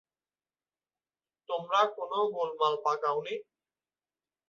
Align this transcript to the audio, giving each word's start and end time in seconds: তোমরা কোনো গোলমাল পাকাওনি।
তোমরা 1.49 1.81
কোনো 1.95 2.17
গোলমাল 2.33 2.73
পাকাওনি। 2.85 3.35